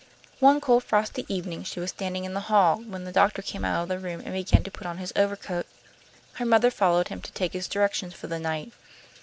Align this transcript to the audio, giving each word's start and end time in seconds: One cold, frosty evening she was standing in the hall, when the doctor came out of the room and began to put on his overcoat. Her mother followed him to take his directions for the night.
One 0.39 0.59
cold, 0.61 0.83
frosty 0.83 1.31
evening 1.31 1.63
she 1.63 1.79
was 1.79 1.91
standing 1.91 2.25
in 2.25 2.33
the 2.33 2.39
hall, 2.49 2.77
when 2.77 3.03
the 3.03 3.11
doctor 3.11 3.43
came 3.43 3.63
out 3.63 3.83
of 3.83 3.87
the 3.87 3.99
room 3.99 4.19
and 4.21 4.33
began 4.33 4.63
to 4.63 4.71
put 4.71 4.87
on 4.87 4.97
his 4.97 5.13
overcoat. 5.15 5.67
Her 6.33 6.45
mother 6.45 6.71
followed 6.71 7.09
him 7.09 7.21
to 7.21 7.31
take 7.33 7.53
his 7.53 7.67
directions 7.67 8.15
for 8.15 8.25
the 8.25 8.39
night. 8.39 8.71